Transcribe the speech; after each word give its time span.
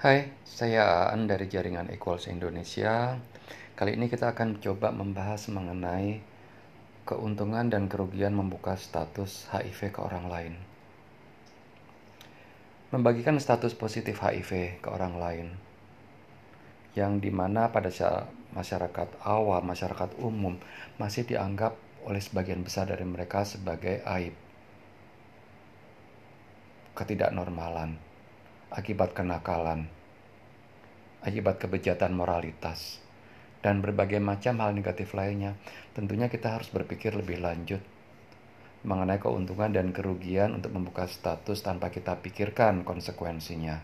Hai, 0.00 0.32
saya 0.48 1.12
Aan 1.12 1.28
dari 1.28 1.44
Jaringan 1.44 1.92
Equals 1.92 2.24
Indonesia. 2.32 3.20
Kali 3.76 4.00
ini 4.00 4.08
kita 4.08 4.32
akan 4.32 4.56
coba 4.56 4.96
membahas 4.96 5.52
mengenai 5.52 6.24
keuntungan 7.04 7.68
dan 7.68 7.84
kerugian 7.84 8.32
membuka 8.32 8.80
status 8.80 9.44
HIV 9.52 9.92
ke 9.92 10.00
orang 10.00 10.24
lain. 10.32 10.54
Membagikan 12.96 13.36
status 13.36 13.76
positif 13.76 14.24
HIV 14.24 14.80
ke 14.80 14.88
orang 14.88 15.20
lain 15.20 15.46
yang 16.96 17.20
di 17.20 17.28
mana 17.28 17.68
pada 17.68 17.92
masyarakat 18.56 19.20
awam, 19.20 19.68
masyarakat 19.68 20.16
umum 20.16 20.56
masih 20.96 21.28
dianggap 21.28 21.76
oleh 22.08 22.24
sebagian 22.24 22.64
besar 22.64 22.88
dari 22.88 23.04
mereka 23.04 23.44
sebagai 23.44 24.00
aib, 24.08 24.32
ketidaknormalan 26.96 28.08
akibat 28.70 29.12
kenakalan, 29.12 29.90
akibat 31.26 31.58
kebejatan 31.58 32.14
moralitas, 32.14 33.02
dan 33.60 33.82
berbagai 33.82 34.22
macam 34.22 34.62
hal 34.62 34.72
negatif 34.72 35.12
lainnya, 35.12 35.58
tentunya 35.92 36.30
kita 36.30 36.54
harus 36.54 36.70
berpikir 36.70 37.12
lebih 37.12 37.42
lanjut 37.42 37.82
mengenai 38.80 39.20
keuntungan 39.20 39.68
dan 39.68 39.92
kerugian 39.92 40.56
untuk 40.56 40.72
membuka 40.72 41.04
status 41.04 41.60
tanpa 41.60 41.92
kita 41.92 42.16
pikirkan 42.16 42.80
konsekuensinya. 42.80 43.76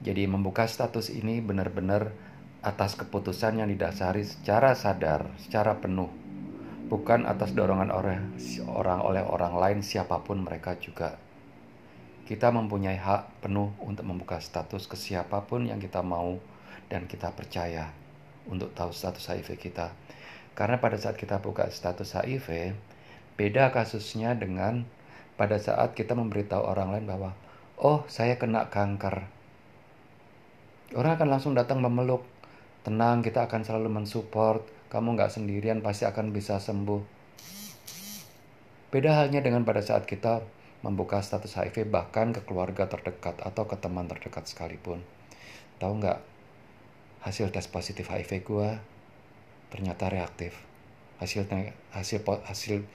Jadi 0.00 0.24
membuka 0.24 0.64
status 0.64 1.12
ini 1.12 1.44
benar-benar 1.44 2.08
atas 2.64 2.96
keputusan 2.96 3.60
yang 3.60 3.68
didasari 3.68 4.24
secara 4.24 4.72
sadar, 4.72 5.28
secara 5.36 5.76
penuh, 5.76 6.08
bukan 6.88 7.28
atas 7.28 7.52
dorongan 7.52 7.92
orang 7.92 9.00
oleh 9.04 9.22
orang 9.26 9.54
lain 9.58 9.78
siapa 9.84 10.22
pun 10.24 10.40
mereka 10.40 10.78
juga. 10.80 11.20
Kita 12.28 12.52
mempunyai 12.52 13.00
hak 13.00 13.40
penuh 13.40 13.72
untuk 13.80 14.04
membuka 14.04 14.36
status 14.36 14.84
ke 14.84 15.00
siapa 15.00 15.48
pun 15.48 15.64
yang 15.64 15.80
kita 15.80 16.04
mau 16.04 16.36
dan 16.92 17.08
kita 17.08 17.32
percaya 17.32 17.88
untuk 18.44 18.76
tahu 18.76 18.92
status 18.92 19.32
HIV 19.32 19.56
kita. 19.56 19.96
Karena 20.52 20.76
pada 20.76 21.00
saat 21.00 21.16
kita 21.16 21.40
buka 21.40 21.72
status 21.72 22.12
HIV, 22.20 22.76
beda 23.40 23.72
kasusnya 23.72 24.36
dengan 24.36 24.84
pada 25.40 25.56
saat 25.56 25.96
kita 25.96 26.12
memberitahu 26.12 26.68
orang 26.68 27.00
lain 27.00 27.08
bahwa, 27.08 27.32
oh 27.80 28.04
saya 28.12 28.36
kena 28.36 28.68
kanker. 28.68 29.24
Orang 30.92 31.16
akan 31.16 31.32
langsung 31.32 31.56
datang 31.56 31.80
memeluk. 31.80 32.28
Tenang, 32.84 33.24
kita 33.24 33.48
akan 33.48 33.64
selalu 33.64 34.04
mensupport. 34.04 34.60
Kamu 34.92 35.16
nggak 35.16 35.32
sendirian, 35.32 35.80
pasti 35.80 36.04
akan 36.04 36.36
bisa 36.36 36.60
sembuh. 36.60 37.00
Beda 38.92 39.16
halnya 39.16 39.40
dengan 39.40 39.64
pada 39.64 39.80
saat 39.80 40.04
kita 40.04 40.57
membuka 40.82 41.18
status 41.18 41.58
HIV 41.58 41.90
bahkan 41.90 42.30
ke 42.30 42.44
keluarga 42.46 42.86
terdekat 42.86 43.42
atau 43.42 43.66
ke 43.66 43.74
teman 43.74 44.06
terdekat 44.06 44.46
sekalipun. 44.46 45.02
Tahu 45.82 45.92
nggak 45.98 46.18
hasil 47.26 47.50
tes 47.50 47.66
positif 47.66 48.06
HIV 48.10 48.46
gue 48.46 48.68
ternyata 49.74 50.06
reaktif. 50.06 50.54
Hasil 51.18 51.50
hasil 51.90 52.22
hasil 52.22 52.86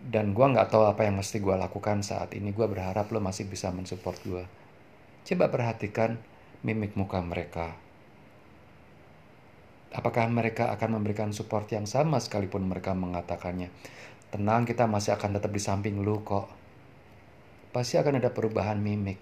dan 0.00 0.32
gue 0.32 0.46
nggak 0.48 0.72
tahu 0.72 0.88
apa 0.88 1.04
yang 1.04 1.20
mesti 1.20 1.44
gue 1.44 1.52
lakukan 1.52 2.00
saat 2.00 2.32
ini. 2.32 2.56
Gue 2.56 2.64
berharap 2.64 3.12
lo 3.12 3.20
masih 3.20 3.44
bisa 3.44 3.68
mensupport 3.68 4.16
gue. 4.24 4.44
Coba 5.28 5.52
perhatikan 5.52 6.16
mimik 6.64 6.96
muka 6.96 7.20
mereka. 7.20 7.76
Apakah 9.90 10.30
mereka 10.30 10.70
akan 10.72 11.02
memberikan 11.02 11.34
support 11.34 11.66
yang 11.74 11.84
sama 11.84 12.22
sekalipun 12.22 12.64
mereka 12.64 12.94
mengatakannya? 12.96 13.68
Tenang, 14.30 14.62
kita 14.62 14.86
masih 14.86 15.18
akan 15.18 15.42
tetap 15.42 15.50
di 15.50 15.58
samping 15.58 15.98
lu 16.06 16.22
kok. 16.22 16.46
Pasti 17.74 17.98
akan 17.98 18.22
ada 18.22 18.30
perubahan 18.30 18.78
mimik. 18.78 19.18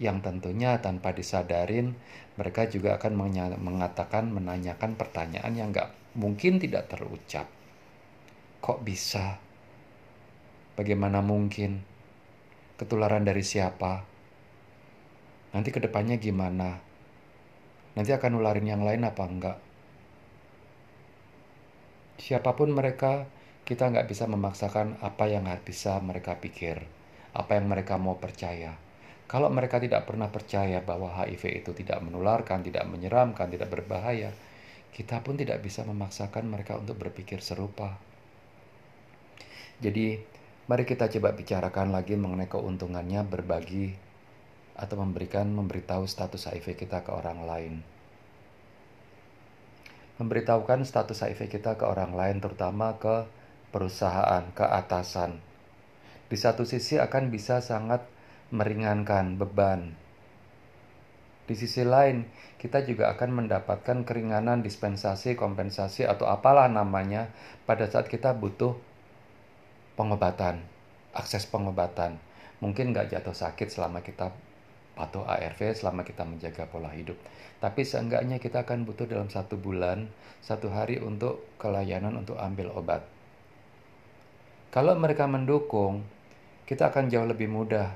Yang 0.00 0.24
tentunya 0.24 0.80
tanpa 0.80 1.12
disadarin, 1.12 1.92
mereka 2.40 2.64
juga 2.68 2.96
akan 2.96 3.12
mengatakan, 3.60 4.32
menanyakan 4.32 4.96
pertanyaan 4.96 5.52
yang 5.52 5.76
gak 5.76 5.92
mungkin 6.16 6.56
tidak 6.56 6.88
terucap. 6.88 7.48
Kok 8.64 8.80
bisa? 8.80 9.40
Bagaimana 10.76 11.20
mungkin? 11.20 11.84
Ketularan 12.80 13.24
dari 13.24 13.44
siapa? 13.44 14.04
Nanti 15.52 15.68
ke 15.72 15.80
depannya 15.80 16.16
gimana? 16.16 16.80
Nanti 17.96 18.12
akan 18.12 18.36
nularin 18.36 18.68
yang 18.68 18.84
lain 18.84 19.04
apa 19.04 19.24
enggak? 19.24 19.65
Siapa 22.16 22.56
pun 22.56 22.72
mereka, 22.72 23.28
kita 23.68 23.92
nggak 23.92 24.08
bisa 24.08 24.24
memaksakan 24.24 25.04
apa 25.04 25.28
yang 25.28 25.44
bisa 25.60 26.00
mereka 26.00 26.40
pikir, 26.40 26.80
apa 27.36 27.60
yang 27.60 27.68
mereka 27.68 28.00
mau 28.00 28.16
percaya. 28.16 28.72
Kalau 29.28 29.52
mereka 29.52 29.76
tidak 29.76 30.08
pernah 30.08 30.32
percaya 30.32 30.80
bahwa 30.80 31.12
HIV 31.12 31.60
itu 31.60 31.76
tidak 31.76 32.00
menularkan, 32.00 32.64
tidak 32.64 32.88
menyeramkan, 32.88 33.52
tidak 33.52 33.68
berbahaya, 33.68 34.32
kita 34.96 35.20
pun 35.20 35.36
tidak 35.36 35.60
bisa 35.60 35.84
memaksakan 35.84 36.48
mereka 36.48 36.80
untuk 36.80 36.96
berpikir 36.96 37.44
serupa. 37.44 38.00
Jadi, 39.84 40.16
mari 40.72 40.88
kita 40.88 41.12
coba 41.12 41.36
bicarakan 41.36 41.92
lagi 41.92 42.16
mengenai 42.16 42.48
keuntungannya 42.48 43.28
berbagi 43.28 43.92
atau 44.72 44.96
memberikan 45.04 45.52
memberitahu 45.52 46.08
status 46.08 46.48
HIV 46.48 46.80
kita 46.80 47.04
ke 47.04 47.12
orang 47.12 47.44
lain 47.44 47.95
memberitahukan 50.16 50.88
status 50.88 51.24
HIV 51.24 51.52
kita 51.52 51.76
ke 51.76 51.84
orang 51.84 52.16
lain, 52.16 52.40
terutama 52.40 52.96
ke 52.96 53.28
perusahaan, 53.70 54.44
ke 54.56 54.64
atasan. 54.64 55.40
Di 56.26 56.36
satu 56.40 56.64
sisi 56.64 56.96
akan 56.96 57.28
bisa 57.28 57.60
sangat 57.60 58.02
meringankan 58.50 59.36
beban. 59.36 59.94
Di 61.46 61.54
sisi 61.54 61.86
lain, 61.86 62.26
kita 62.58 62.82
juga 62.82 63.14
akan 63.14 63.44
mendapatkan 63.44 64.02
keringanan 64.02 64.66
dispensasi, 64.66 65.38
kompensasi, 65.38 66.02
atau 66.02 66.26
apalah 66.26 66.66
namanya 66.66 67.30
pada 67.68 67.86
saat 67.86 68.10
kita 68.10 68.34
butuh 68.34 68.74
pengobatan, 69.94 70.58
akses 71.14 71.46
pengobatan. 71.46 72.18
Mungkin 72.58 72.90
nggak 72.90 73.14
jatuh 73.14 73.36
sakit 73.36 73.70
selama 73.70 74.02
kita 74.02 74.34
patuh 74.96 75.28
ARV 75.28 75.76
selama 75.76 76.02
kita 76.02 76.24
menjaga 76.24 76.64
pola 76.66 76.88
hidup. 76.96 77.20
Tapi 77.60 77.84
seenggaknya 77.84 78.40
kita 78.40 78.64
akan 78.64 78.88
butuh 78.88 79.04
dalam 79.04 79.28
satu 79.28 79.60
bulan, 79.60 80.08
satu 80.40 80.72
hari 80.72 80.96
untuk 80.96 81.44
kelayanan 81.60 82.16
untuk 82.16 82.40
ambil 82.40 82.72
obat. 82.72 83.04
Kalau 84.72 84.96
mereka 84.96 85.28
mendukung, 85.28 86.00
kita 86.64 86.88
akan 86.88 87.12
jauh 87.12 87.28
lebih 87.28 87.46
mudah. 87.52 87.92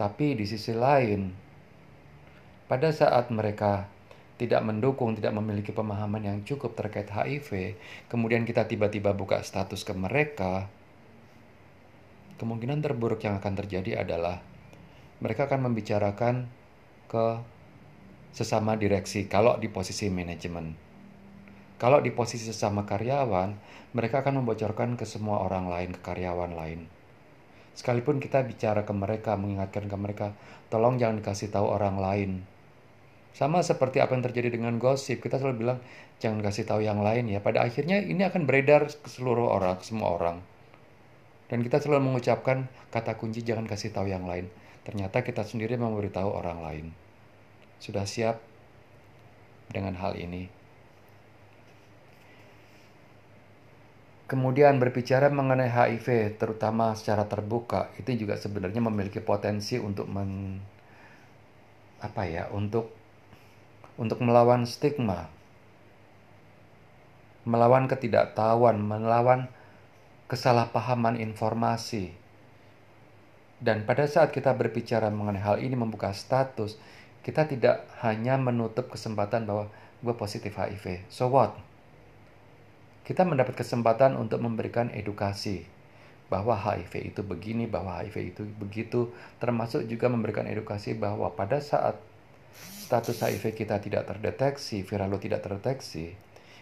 Tapi 0.00 0.34
di 0.34 0.48
sisi 0.48 0.72
lain, 0.74 1.30
pada 2.66 2.90
saat 2.90 3.28
mereka 3.30 3.86
tidak 4.34 4.64
mendukung, 4.66 5.14
tidak 5.14 5.30
memiliki 5.36 5.70
pemahaman 5.70 6.26
yang 6.26 6.38
cukup 6.42 6.74
terkait 6.74 7.06
HIV, 7.06 7.78
kemudian 8.10 8.42
kita 8.42 8.66
tiba-tiba 8.66 9.14
buka 9.14 9.38
status 9.46 9.86
ke 9.86 9.94
mereka, 9.94 10.66
kemungkinan 12.42 12.82
terburuk 12.82 13.22
yang 13.22 13.38
akan 13.38 13.54
terjadi 13.54 14.02
adalah 14.02 14.42
mereka 15.22 15.46
akan 15.46 15.70
membicarakan 15.70 16.48
ke 17.06 17.26
sesama 18.34 18.74
direksi 18.74 19.30
kalau 19.30 19.54
di 19.62 19.70
posisi 19.70 20.10
manajemen. 20.10 20.74
Kalau 21.78 22.02
di 22.02 22.10
posisi 22.10 22.50
sesama 22.50 22.86
karyawan, 22.86 23.54
mereka 23.94 24.22
akan 24.22 24.42
membocorkan 24.42 24.98
ke 24.98 25.06
semua 25.06 25.42
orang 25.42 25.70
lain, 25.70 25.90
ke 25.94 26.00
karyawan 26.02 26.54
lain. 26.54 26.86
Sekalipun 27.74 28.22
kita 28.22 28.46
bicara 28.46 28.86
ke 28.86 28.94
mereka, 28.94 29.34
mengingatkan 29.34 29.90
ke 29.90 29.96
mereka, 29.98 30.26
tolong 30.70 30.98
jangan 30.98 31.18
dikasih 31.18 31.50
tahu 31.50 31.66
orang 31.66 31.98
lain. 31.98 32.30
Sama 33.34 33.66
seperti 33.66 33.98
apa 33.98 34.14
yang 34.14 34.22
terjadi 34.22 34.54
dengan 34.54 34.78
gosip, 34.78 35.18
kita 35.18 35.42
selalu 35.42 35.66
bilang 35.66 35.78
jangan 36.22 36.38
kasih 36.38 36.70
tahu 36.70 36.86
yang 36.86 37.02
lain 37.02 37.26
ya. 37.26 37.42
Pada 37.42 37.66
akhirnya 37.66 37.98
ini 37.98 38.22
akan 38.22 38.46
beredar 38.46 38.86
ke 38.86 39.08
seluruh 39.10 39.50
orang, 39.50 39.74
ke 39.82 39.84
semua 39.90 40.14
orang. 40.14 40.38
Dan 41.50 41.66
kita 41.66 41.82
selalu 41.82 42.14
mengucapkan 42.14 42.70
kata 42.94 43.18
kunci 43.18 43.42
jangan 43.42 43.66
kasih 43.66 43.90
tahu 43.90 44.06
yang 44.06 44.22
lain. 44.22 44.46
Ternyata 44.84 45.24
kita 45.24 45.42
sendiri 45.42 45.80
memberitahu 45.80 46.28
orang 46.28 46.58
lain. 46.60 46.86
Sudah 47.80 48.04
siap 48.04 48.40
dengan 49.72 49.96
hal 49.96 50.14
ini? 50.20 50.64
Kemudian 54.24 54.80
berbicara 54.80 55.28
mengenai 55.28 55.68
HIV, 55.68 56.40
terutama 56.40 56.96
secara 56.96 57.28
terbuka, 57.28 57.92
itu 58.00 58.24
juga 58.24 58.40
sebenarnya 58.40 58.80
memiliki 58.80 59.20
potensi 59.20 59.76
untuk 59.76 60.08
men, 60.08 60.64
apa 62.00 62.24
ya, 62.24 62.48
untuk 62.48 62.88
untuk 64.00 64.24
melawan 64.24 64.64
stigma, 64.64 65.28
melawan 67.44 67.84
ketidaktahuan, 67.84 68.80
melawan 68.80 69.52
kesalahpahaman 70.26 71.20
informasi, 71.20 72.16
dan 73.64 73.88
pada 73.88 74.04
saat 74.04 74.28
kita 74.28 74.52
berbicara 74.52 75.08
mengenai 75.08 75.40
hal 75.40 75.56
ini, 75.56 75.72
membuka 75.72 76.12
status, 76.12 76.76
kita 77.24 77.48
tidak 77.48 77.88
hanya 78.04 78.36
menutup 78.36 78.92
kesempatan 78.92 79.48
bahwa 79.48 79.72
gue 80.04 80.14
positif 80.20 80.52
HIV. 80.60 81.08
So 81.08 81.32
what? 81.32 81.56
Kita 83.08 83.24
mendapat 83.24 83.56
kesempatan 83.56 84.20
untuk 84.20 84.44
memberikan 84.44 84.92
edukasi 84.92 85.64
bahwa 86.28 86.60
HIV 86.60 87.16
itu 87.16 87.20
begini, 87.24 87.64
bahwa 87.64 88.04
HIV 88.04 88.36
itu 88.36 88.42
begitu, 88.60 89.08
termasuk 89.40 89.88
juga 89.88 90.12
memberikan 90.12 90.44
edukasi 90.44 90.92
bahwa 90.92 91.32
pada 91.32 91.64
saat 91.64 91.96
status 92.84 93.16
HIV 93.24 93.56
kita 93.56 93.80
tidak 93.80 94.04
terdeteksi, 94.04 94.84
viral 94.84 95.08
load 95.08 95.24
tidak 95.24 95.40
terdeteksi, 95.40 96.12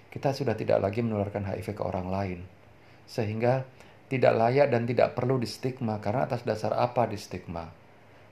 kita 0.06 0.30
sudah 0.30 0.54
tidak 0.54 0.78
lagi 0.78 1.02
menularkan 1.02 1.42
HIV 1.50 1.74
ke 1.74 1.82
orang 1.82 2.06
lain. 2.06 2.38
Sehingga 3.10 3.66
tidak 4.12 4.36
layak 4.36 4.68
dan 4.68 4.84
tidak 4.84 5.16
perlu 5.16 5.40
di 5.40 5.48
stigma 5.48 5.96
karena 5.96 6.28
atas 6.28 6.44
dasar 6.44 6.76
apa 6.76 7.08
di 7.08 7.16
stigma? 7.16 7.64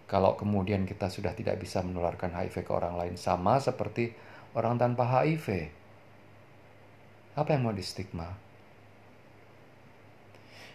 Kalau 0.05 0.37
kemudian 0.37 0.85
kita 0.85 1.09
sudah 1.09 1.32
tidak 1.32 1.56
bisa 1.56 1.81
menularkan 1.81 2.37
HIV 2.37 2.69
ke 2.69 2.73
orang 2.77 3.00
lain 3.00 3.17
sama 3.17 3.56
seperti 3.56 4.12
orang 4.53 4.77
tanpa 4.77 5.09
HIV. 5.09 5.73
Apa 7.32 7.56
yang 7.56 7.65
mau 7.65 7.73
di 7.73 7.81
stigma? 7.81 8.29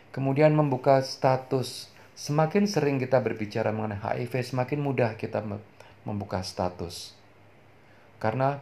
Kemudian 0.10 0.58
membuka 0.58 1.04
status. 1.06 1.94
Semakin 2.16 2.66
sering 2.66 2.98
kita 2.98 3.20
berbicara 3.20 3.76
mengenai 3.76 4.00
HIV, 4.26 4.56
semakin 4.56 4.80
mudah 4.80 5.20
kita 5.20 5.44
membuka 6.08 6.40
status. 6.42 7.12
Karena 8.18 8.58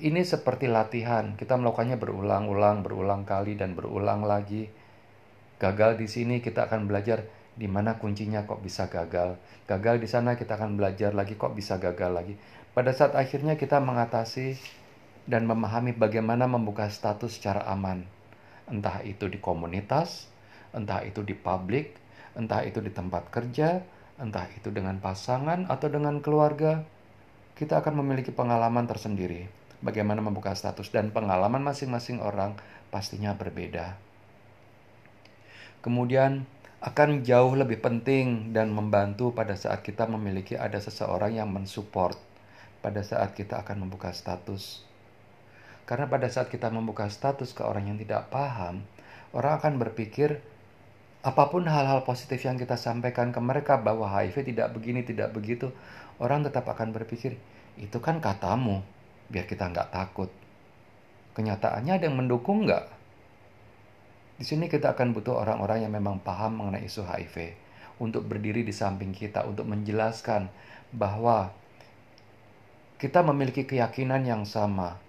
ini 0.00 0.24
seperti 0.24 0.66
latihan, 0.66 1.36
kita 1.36 1.60
melakukannya 1.60 2.00
berulang-ulang, 2.00 2.80
berulang 2.80 3.22
kali 3.28 3.54
dan 3.54 3.76
berulang 3.76 4.24
lagi. 4.24 4.85
Gagal 5.56 5.96
di 5.96 6.04
sini 6.04 6.44
kita 6.44 6.68
akan 6.68 6.84
belajar 6.84 7.24
di 7.56 7.64
mana 7.64 7.96
kuncinya 7.96 8.44
kok 8.44 8.60
bisa 8.60 8.92
gagal. 8.92 9.40
Gagal 9.64 10.04
di 10.04 10.08
sana 10.08 10.36
kita 10.36 10.60
akan 10.60 10.76
belajar 10.76 11.16
lagi 11.16 11.40
kok 11.40 11.56
bisa 11.56 11.80
gagal 11.80 12.12
lagi. 12.12 12.34
Pada 12.76 12.92
saat 12.92 13.16
akhirnya 13.16 13.56
kita 13.56 13.80
mengatasi 13.80 14.60
dan 15.24 15.48
memahami 15.48 15.96
bagaimana 15.96 16.44
membuka 16.44 16.92
status 16.92 17.40
secara 17.40 17.64
aman. 17.72 18.04
Entah 18.68 19.00
itu 19.00 19.32
di 19.32 19.40
komunitas, 19.40 20.28
entah 20.76 21.00
itu 21.00 21.24
di 21.24 21.32
publik, 21.32 21.96
entah 22.36 22.60
itu 22.60 22.84
di 22.84 22.92
tempat 22.92 23.32
kerja, 23.32 23.80
entah 24.20 24.44
itu 24.52 24.68
dengan 24.68 25.00
pasangan 25.00 25.72
atau 25.72 25.88
dengan 25.88 26.20
keluarga, 26.20 26.84
kita 27.56 27.80
akan 27.80 28.04
memiliki 28.04 28.28
pengalaman 28.28 28.84
tersendiri 28.84 29.48
bagaimana 29.80 30.20
membuka 30.24 30.52
status 30.52 30.88
dan 30.92 31.12
pengalaman 31.12 31.60
masing-masing 31.64 32.20
orang 32.20 32.56
pastinya 32.92 33.32
berbeda. 33.36 34.05
Kemudian 35.86 36.42
akan 36.82 37.22
jauh 37.22 37.54
lebih 37.54 37.78
penting 37.78 38.50
dan 38.50 38.74
membantu 38.74 39.30
pada 39.30 39.54
saat 39.54 39.86
kita 39.86 40.10
memiliki 40.10 40.58
ada 40.58 40.82
seseorang 40.82 41.38
yang 41.38 41.46
mensupport 41.46 42.18
pada 42.82 43.06
saat 43.06 43.38
kita 43.38 43.62
akan 43.62 43.86
membuka 43.86 44.10
status. 44.10 44.82
Karena 45.86 46.10
pada 46.10 46.26
saat 46.26 46.50
kita 46.50 46.74
membuka 46.74 47.06
status 47.06 47.54
ke 47.54 47.62
orang 47.62 47.86
yang 47.86 48.02
tidak 48.02 48.26
paham, 48.34 48.82
orang 49.30 49.62
akan 49.62 49.78
berpikir 49.78 50.42
apa 51.22 51.54
pun 51.54 51.62
hal-hal 51.70 52.02
positif 52.02 52.42
yang 52.42 52.58
kita 52.58 52.74
sampaikan 52.74 53.30
ke 53.30 53.38
mereka 53.38 53.78
bahwa 53.78 54.10
HIV 54.10 54.42
tidak 54.42 54.74
begini, 54.74 55.06
tidak 55.06 55.30
begitu, 55.38 55.70
orang 56.18 56.42
tetap 56.42 56.66
akan 56.66 56.90
berpikir, 56.90 57.38
itu 57.78 57.98
kan 58.02 58.18
katamu, 58.18 58.82
biar 59.30 59.46
kita 59.46 59.70
nggak 59.70 59.94
takut. 59.94 60.34
Kenyataannya 61.38 61.94
ada 61.94 62.10
yang 62.10 62.18
mendukung 62.18 62.66
nggak? 62.66 62.95
Di 64.36 64.44
sini 64.44 64.68
kita 64.68 64.92
akan 64.92 65.16
butuh 65.16 65.32
orang-orang 65.32 65.88
yang 65.88 65.92
memang 65.96 66.20
paham 66.20 66.60
mengenai 66.60 66.84
isu 66.84 67.08
HIV 67.08 67.56
untuk 67.96 68.28
berdiri 68.28 68.60
di 68.60 68.72
samping 68.72 69.16
kita, 69.16 69.48
untuk 69.48 69.64
menjelaskan 69.64 70.52
bahwa 70.92 71.48
kita 73.00 73.24
memiliki 73.24 73.64
keyakinan 73.64 74.28
yang 74.28 74.44
sama, 74.44 75.00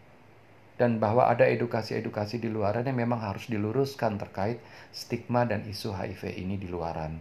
dan 0.80 1.02
bahwa 1.02 1.28
ada 1.28 1.44
edukasi-edukasi 1.44 2.40
di 2.40 2.48
luaran 2.48 2.86
yang 2.86 2.96
memang 2.96 3.20
harus 3.20 3.50
diluruskan 3.50 4.16
terkait 4.22 4.62
stigma 4.94 5.44
dan 5.44 5.66
isu 5.68 5.92
HIV 5.92 6.38
ini 6.38 6.56
di 6.56 6.70
luaran. 6.70 7.20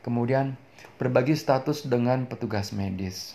Kemudian, 0.00 0.54
berbagi 0.96 1.34
status 1.34 1.84
dengan 1.84 2.24
petugas 2.24 2.70
medis. 2.70 3.34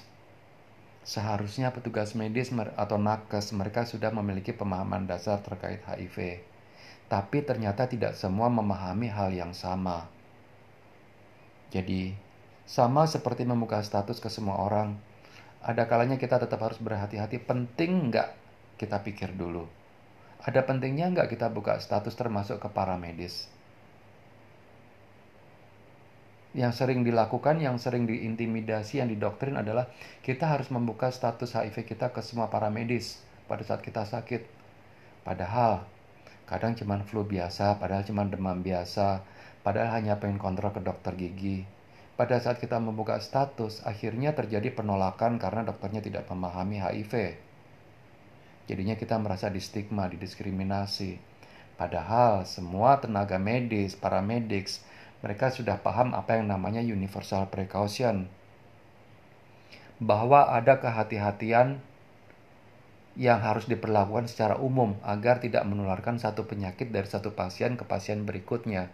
Seharusnya 1.04 1.76
petugas 1.76 2.16
medis 2.16 2.48
atau 2.80 2.96
nakes 2.96 3.52
mereka 3.52 3.84
sudah 3.84 4.16
memiliki 4.16 4.56
pemahaman 4.56 5.04
dasar 5.04 5.44
terkait 5.44 5.84
HIV. 5.84 6.40
Tapi 7.12 7.44
ternyata 7.44 7.92
tidak 7.92 8.16
semua 8.16 8.48
memahami 8.48 9.12
hal 9.12 9.36
yang 9.36 9.52
sama. 9.52 10.08
Jadi, 11.76 12.16
sama 12.64 13.04
seperti 13.04 13.44
membuka 13.44 13.84
status 13.84 14.24
ke 14.24 14.32
semua 14.32 14.64
orang, 14.64 14.96
ada 15.60 15.84
kalanya 15.92 16.16
kita 16.16 16.40
tetap 16.40 16.64
harus 16.64 16.80
berhati-hati. 16.80 17.44
Penting 17.44 18.08
nggak 18.08 18.30
kita 18.80 19.04
pikir 19.04 19.36
dulu. 19.36 19.68
Ada 20.44 20.64
pentingnya 20.64 21.12
nggak 21.12 21.36
kita 21.36 21.52
buka 21.52 21.80
status 21.84 22.16
termasuk 22.16 22.64
ke 22.64 22.70
para 22.72 22.96
medis? 22.96 23.52
Yang 26.54 26.86
sering 26.86 27.02
dilakukan, 27.02 27.58
yang 27.58 27.82
sering 27.82 28.06
diintimidasi, 28.06 29.02
yang 29.02 29.10
didoktrin 29.10 29.58
adalah 29.58 29.90
kita 30.22 30.46
harus 30.46 30.70
membuka 30.70 31.10
status 31.10 31.58
HIV 31.58 31.90
kita 31.90 32.14
ke 32.14 32.22
semua 32.22 32.54
para 32.54 32.70
medis 32.70 33.22
pada 33.50 33.66
saat 33.66 33.82
kita 33.82 34.06
sakit. 34.06 34.46
Padahal 35.26 35.82
kadang 36.46 36.78
cuma 36.78 37.02
flu 37.02 37.26
biasa, 37.26 37.82
padahal 37.82 38.06
cuma 38.06 38.22
demam 38.30 38.62
biasa, 38.62 39.26
padahal 39.66 39.98
hanya 39.98 40.22
pengen 40.22 40.38
kontrol 40.38 40.70
ke 40.70 40.82
dokter 40.86 41.18
gigi 41.18 41.66
pada 42.14 42.38
saat 42.38 42.62
kita 42.62 42.78
membuka 42.78 43.18
status, 43.18 43.82
akhirnya 43.82 44.38
terjadi 44.38 44.70
penolakan 44.70 45.42
karena 45.42 45.66
dokternya 45.66 46.06
tidak 46.06 46.30
memahami 46.30 46.78
HIV. 46.78 47.42
Jadinya 48.70 48.94
kita 48.94 49.18
merasa 49.18 49.50
distigma, 49.50 50.06
didiskriminasi. 50.06 51.18
Padahal 51.74 52.46
semua 52.46 53.02
tenaga 53.02 53.42
medis, 53.42 53.98
para 53.98 54.22
medics, 54.22 54.86
mereka 55.24 55.48
sudah 55.48 55.80
paham 55.80 56.12
apa 56.12 56.36
yang 56.36 56.52
namanya 56.52 56.84
universal 56.84 57.48
precaution. 57.48 58.28
Bahwa 60.04 60.52
ada 60.52 60.84
kehati-hatian 60.84 61.80
yang 63.16 63.40
harus 63.40 63.70
diperlakukan 63.72 64.28
secara 64.28 64.60
umum 64.60 65.00
agar 65.06 65.40
tidak 65.40 65.64
menularkan 65.64 66.20
satu 66.20 66.44
penyakit 66.44 66.92
dari 66.92 67.08
satu 67.08 67.32
pasien 67.32 67.80
ke 67.80 67.86
pasien 67.88 68.26
berikutnya 68.28 68.90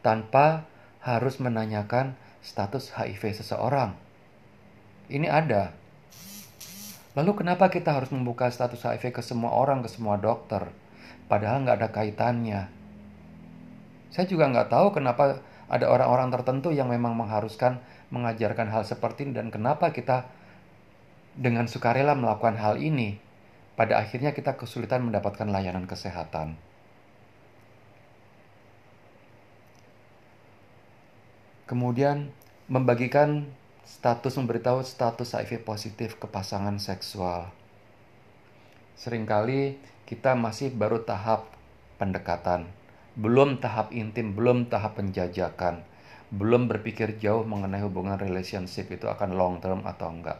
tanpa 0.00 0.64
harus 1.04 1.36
menanyakan 1.42 2.16
status 2.40 2.96
HIV 2.96 3.44
seseorang. 3.44 3.92
Ini 5.12 5.28
ada. 5.28 5.76
Lalu 7.18 7.42
kenapa 7.42 7.68
kita 7.68 7.90
harus 7.90 8.14
membuka 8.14 8.48
status 8.48 8.80
HIV 8.86 9.12
ke 9.12 9.20
semua 9.20 9.52
orang, 9.52 9.82
ke 9.82 9.90
semua 9.90 10.16
dokter? 10.16 10.70
Padahal 11.26 11.66
nggak 11.66 11.78
ada 11.82 11.88
kaitannya. 11.90 12.62
Saya 14.14 14.26
juga 14.30 14.46
nggak 14.46 14.70
tahu 14.70 14.94
kenapa 14.94 15.42
ada 15.70 15.86
orang-orang 15.86 16.34
tertentu 16.34 16.74
yang 16.74 16.90
memang 16.90 17.14
mengharuskan 17.14 17.78
mengajarkan 18.10 18.68
hal 18.74 18.82
seperti 18.82 19.30
ini 19.30 19.38
dan 19.38 19.54
kenapa 19.54 19.94
kita 19.94 20.26
dengan 21.38 21.70
sukarela 21.70 22.18
melakukan 22.18 22.58
hal 22.58 22.82
ini. 22.82 23.22
Pada 23.78 23.96
akhirnya 23.96 24.36
kita 24.36 24.60
kesulitan 24.60 25.06
mendapatkan 25.08 25.48
layanan 25.48 25.88
kesehatan. 25.88 26.58
Kemudian 31.64 32.34
membagikan 32.66 33.46
status 33.86 34.36
memberitahu 34.36 34.82
status 34.84 35.38
HIV 35.38 35.62
positif 35.64 36.18
ke 36.18 36.26
pasangan 36.26 36.76
seksual. 36.82 37.48
Seringkali 39.00 39.78
kita 40.04 40.34
masih 40.34 40.74
baru 40.74 41.06
tahap 41.06 41.48
pendekatan, 41.96 42.68
belum 43.18 43.58
tahap 43.58 43.90
intim, 43.90 44.36
belum 44.38 44.70
tahap 44.70 44.98
penjajakan, 45.02 45.82
belum 46.30 46.70
berpikir 46.70 47.18
jauh 47.18 47.42
mengenai 47.42 47.82
hubungan 47.82 48.14
relationship 48.14 48.86
itu 48.94 49.10
akan 49.10 49.34
long 49.34 49.58
term 49.58 49.82
atau 49.82 50.14
enggak. 50.14 50.38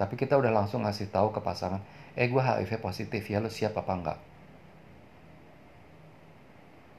Tapi 0.00 0.14
kita 0.16 0.38
udah 0.40 0.48
langsung 0.48 0.88
ngasih 0.88 1.12
tahu 1.12 1.34
ke 1.34 1.44
pasangan, 1.44 1.84
eh 2.16 2.30
gue 2.30 2.40
HIV 2.40 2.80
positif 2.80 3.28
ya, 3.28 3.42
lo 3.42 3.52
siap 3.52 3.76
apa 3.76 3.92
enggak? 3.92 4.18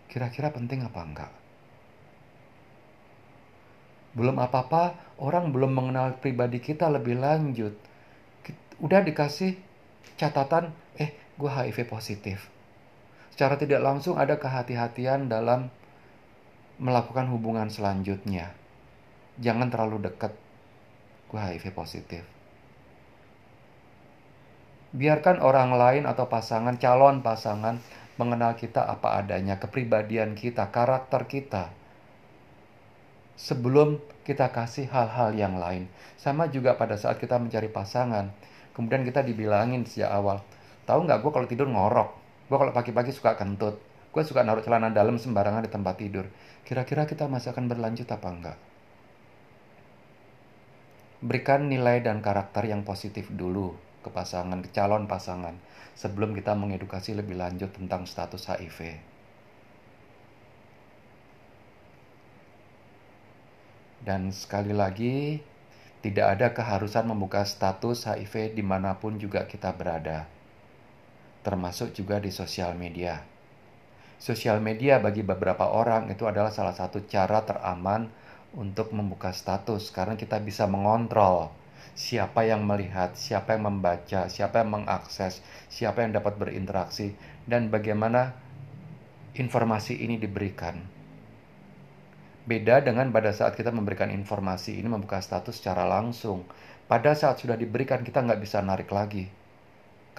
Kira-kira 0.09 0.53
penting 0.53 0.85
apa 0.85 1.01
enggak? 1.01 1.31
Belum 4.13 4.37
apa-apa, 4.41 4.97
orang 5.21 5.49
belum 5.53 5.71
mengenal 5.73 6.17
pribadi 6.17 6.59
kita 6.61 6.89
lebih 6.89 7.17
lanjut. 7.17 7.77
Udah 8.81 9.01
dikasih 9.05 9.57
catatan, 10.17 10.73
eh 10.97 11.15
gue 11.37 11.49
HIV 11.49 11.87
positif. 11.87 12.58
Secara 13.39 13.55
tidak 13.55 13.79
langsung 13.79 14.19
ada 14.19 14.36
kehati-hatian 14.36 15.31
dalam 15.31 15.72
melakukan 16.75 17.31
hubungan 17.31 17.72
selanjutnya. 17.72 18.51
Jangan 19.39 19.72
terlalu 19.72 20.12
dekat, 20.12 20.36
gue 21.31 21.39
HIV 21.39 21.72
positif. 21.72 22.19
Biarkan 24.91 25.39
orang 25.39 25.72
lain 25.72 26.03
atau 26.03 26.27
pasangan, 26.27 26.75
calon 26.84 27.24
pasangan 27.24 27.79
mengenal 28.19 28.60
kita 28.60 28.84
apa 28.84 29.24
adanya, 29.24 29.55
kepribadian 29.55 30.36
kita, 30.36 30.67
karakter 30.67 31.24
kita 31.24 31.72
sebelum 33.39 34.03
kita 34.27 34.51
kasih 34.51 34.91
hal-hal 34.91 35.31
yang 35.31 35.55
lain. 35.55 35.88
Sama 36.19 36.51
juga 36.51 36.75
pada 36.75 37.00
saat 37.00 37.15
kita 37.15 37.39
mencari 37.39 37.72
pasangan. 37.72 38.36
Kemudian 38.75 39.08
kita 39.08 39.24
dibilangin 39.24 39.88
sejak 39.88 40.12
awal, 40.12 40.43
tahu 40.84 41.08
nggak 41.08 41.24
gue 41.24 41.31
kalau 41.31 41.48
tidur 41.48 41.72
ngorok, 41.72 42.18
gue 42.50 42.58
kalau 42.58 42.74
pagi-pagi 42.74 43.13
suka 43.13 43.38
kentut, 43.38 43.77
gue 44.10 44.24
suka 44.25 44.41
naruh 44.41 44.65
celana 44.65 44.89
dalam 44.89 45.22
sembarangan 45.22 45.70
di 45.70 45.72
tempat 45.72 46.01
tidur. 46.01 46.25
Kira-kira 46.65 47.06
kita 47.06 47.29
masih 47.29 47.53
akan 47.53 47.70
berlanjut 47.70 48.10
apa 48.10 48.27
enggak? 48.27 48.58
Berikan 51.22 51.70
nilai 51.70 52.01
dan 52.01 52.25
karakter 52.25 52.65
yang 52.65 52.82
positif 52.82 53.29
dulu 53.29 53.77
ke 54.01 54.10
pasangan, 54.10 54.65
ke 54.65 54.74
calon 54.74 55.06
pasangan, 55.06 55.53
sebelum 55.94 56.34
kita 56.34 56.58
mengedukasi 56.58 57.13
lebih 57.13 57.38
lanjut 57.38 57.70
tentang 57.70 58.10
status 58.10 58.50
HIV. 58.50 58.98
Dan 64.01 64.34
sekali 64.34 64.74
lagi, 64.74 65.44
tidak 66.00 66.39
ada 66.39 66.48
keharusan 66.56 67.12
membuka 67.12 67.44
status 67.44 68.08
HIV 68.10 68.56
di 68.58 68.63
mana 68.63 68.98
pun 68.98 69.20
juga 69.20 69.44
kita 69.44 69.75
berada, 69.75 70.25
termasuk 71.46 71.96
juga 71.96 72.19
di 72.19 72.29
sosial 72.29 72.75
media. 72.75 73.24
Sosial 74.19 74.60
media 74.60 75.00
bagi 75.00 75.24
beberapa 75.24 75.72
orang 75.72 76.12
itu 76.12 76.27
adalah 76.27 76.51
salah 76.51 76.75
satu 76.75 77.08
cara 77.08 77.43
teraman 77.48 78.12
untuk 78.55 78.91
membuka 78.91 79.31
status 79.31 79.93
karena 79.96 80.19
kita 80.19 80.43
bisa 80.43 80.67
mengontrol 80.67 81.53
siapa 81.96 82.43
yang 82.43 82.67
melihat, 82.67 83.15
siapa 83.15 83.55
yang 83.55 83.72
membaca, 83.72 84.27
siapa 84.27 84.63
yang 84.63 84.72
mengakses, 84.84 85.39
siapa 85.72 86.03
yang 86.03 86.12
dapat 86.15 86.36
berinteraksi, 86.36 87.15
dan 87.48 87.72
bagaimana 87.72 88.36
informasi 89.36 90.03
ini 90.03 90.19
diberikan 90.19 91.00
Beda 92.50 92.81
dengan 92.81 93.13
pada 93.13 93.29
saat 93.29 93.53
kita 93.53 93.69
memberikan 93.69 94.10
informasi 94.10 94.81
ini 94.81 94.89
membuka 94.89 95.22
status 95.22 95.62
secara 95.62 95.86
langsung. 95.86 96.50
Pada 96.89 97.13
saat 97.13 97.38
sudah 97.38 97.53
diberikan 97.53 98.01
kita 98.01 98.25
nggak 98.25 98.41
bisa 98.41 98.58
narik 98.65 98.89
lagi. 98.89 99.29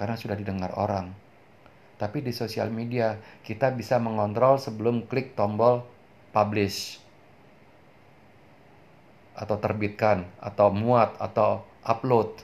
Karena 0.00 0.16
sudah 0.16 0.32
didengar 0.32 0.72
orang. 0.80 1.12
Tapi 2.00 2.24
di 2.24 2.32
sosial 2.32 2.72
media 2.72 3.20
kita 3.44 3.68
bisa 3.76 4.00
mengontrol 4.00 4.56
sebelum 4.56 5.04
klik 5.04 5.36
tombol 5.36 5.84
publish. 6.32 6.96
Atau 9.36 9.60
terbitkan, 9.60 10.24
atau 10.40 10.72
muat, 10.72 11.20
atau 11.20 11.68
upload. 11.84 12.40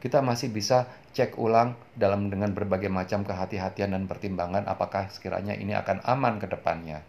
Kita 0.00 0.24
masih 0.24 0.48
bisa 0.48 0.88
cek 1.12 1.36
ulang 1.36 1.76
dalam 1.92 2.32
dengan 2.32 2.56
berbagai 2.56 2.88
macam 2.92 3.24
kehati-hatian 3.24 3.92
dan 3.92 4.04
pertimbangan 4.04 4.68
apakah 4.68 5.12
sekiranya 5.12 5.52
ini 5.56 5.76
akan 5.76 6.00
aman 6.04 6.40
ke 6.40 6.48
depannya. 6.48 7.00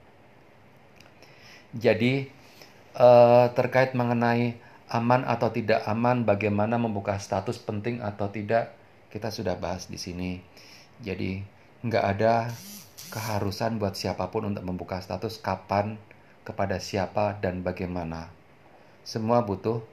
Jadi 1.75 2.27
uh, 2.95 3.51
terkait 3.51 3.91
mengenai 3.91 4.55
aman 4.87 5.27
atau 5.27 5.51
tidak 5.51 5.83
aman, 5.83 6.23
bagaimana 6.23 6.79
membuka 6.79 7.19
status 7.19 7.59
penting 7.59 7.99
atau 7.99 8.31
tidak, 8.31 8.71
kita 9.13 9.31
sudah 9.31 9.55
bahas 9.55 9.87
di 9.87 9.99
sini. 9.99 10.43
Jadi 10.99 11.41
nggak 11.85 12.05
ada 12.17 12.51
keharusan 13.13 13.79
buat 13.79 13.95
siapa 13.95 14.27
pun 14.33 14.51
untuk 14.51 14.65
membuka 14.67 14.99
status 14.99 15.39
kapan, 15.39 15.95
kepada 16.47 16.79
siapa, 16.79 17.35
dan 17.39 17.59
bagaimana. 17.59 18.31
Semua 19.03 19.43
butuh 19.43 19.83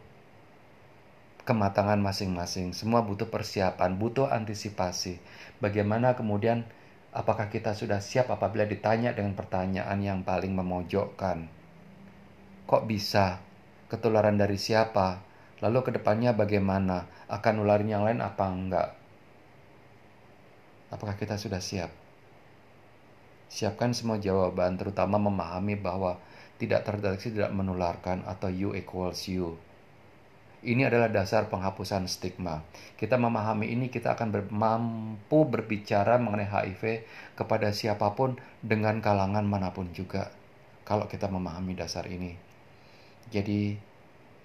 kematangan 1.45 2.01
masing-masing. 2.01 2.73
Semua 2.73 3.05
butuh 3.05 3.29
persiapan, 3.29 3.99
butuh 4.01 4.31
antisipasi. 4.33 5.21
Bagaimana 5.61 6.17
kemudian 6.17 6.65
apakah 7.13 7.53
kita 7.53 7.77
sudah 7.77 8.01
siap 8.01 8.33
apabila 8.33 8.65
ditanya 8.67 9.13
dengan 9.13 9.37
pertanyaan 9.37 9.99
yang 10.01 10.21
paling 10.23 10.57
memojokkan? 10.57 11.47
Kok 12.65 12.85
bisa? 12.89 13.39
Ketularan 13.93 14.41
dari 14.41 14.57
siapa? 14.57 15.21
Lalu 15.61 15.79
ke 15.85 15.91
depannya 15.95 16.33
bagaimana? 16.33 17.07
Akan 17.29 17.61
nularin 17.61 17.93
yang 17.93 18.03
lain 18.03 18.25
apa 18.25 18.45
enggak? 18.49 19.04
Apakah 20.95 21.19
kita 21.19 21.35
sudah 21.35 21.59
siap? 21.59 21.91
Siapkan 23.51 23.91
semua 23.91 24.23
jawaban, 24.23 24.79
terutama 24.79 25.19
memahami 25.19 25.75
bahwa 25.75 26.23
tidak 26.55 26.87
terdeteksi 26.87 27.35
tidak 27.35 27.51
menularkan 27.51 28.23
atau 28.23 28.47
U 28.47 28.79
equals 28.79 29.27
U. 29.35 29.59
Ini 30.65 30.89
adalah 30.89 31.13
dasar 31.13 31.53
penghapusan 31.53 32.09
stigma. 32.09 32.65
Kita 32.97 33.21
memahami 33.21 33.69
ini, 33.75 33.93
kita 33.93 34.17
akan 34.17 34.29
ber 34.33 34.43
mampu 34.49 35.45
berbicara 35.45 36.17
mengenai 36.17 36.49
HIV 36.49 37.05
kepada 37.37 37.69
siapa 37.75 38.15
pun 38.17 38.41
dengan 38.65 39.03
kalangan 39.05 39.45
mana 39.45 39.75
pun 39.77 39.93
juga. 39.93 40.33
Kalau 40.89 41.05
kita 41.05 41.29
memahami 41.29 41.77
dasar 41.77 42.09
ini. 42.09 42.33
Jadi, 43.29 43.77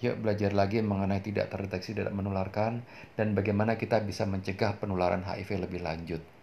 yuk 0.03 0.19
belajar 0.19 0.51
lagi 0.51 0.83
mengenai 0.83 1.23
tidak 1.23 1.55
terdeteksi 1.55 1.95
tidak 1.95 2.11
menularkan 2.11 2.83
dan 3.15 3.31
bagaimana 3.31 3.79
kita 3.79 4.03
bisa 4.03 4.27
mencegah 4.27 4.75
penularan 4.75 5.23
HIV 5.23 5.69
lebih 5.69 5.83
lanjut. 5.85 6.38